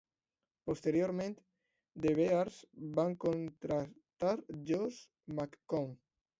Posteriorment, 0.69 1.35
The 2.07 2.15
Bears 2.21 2.57
van 2.97 3.15
contractar 3.27 4.35
Josh 4.73 5.01
McCown. 5.37 5.97